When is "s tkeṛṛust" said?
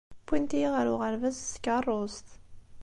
1.45-2.27